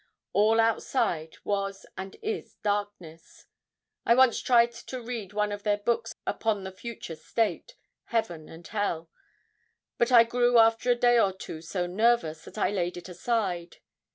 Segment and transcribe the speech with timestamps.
[0.33, 3.45] All outside was and is darkness.
[4.03, 7.75] I once tried to read one of their books upon the future state
[8.05, 9.11] heaven and hell;
[9.99, 13.77] but I grew after a day or two so nervous that I laid it aside.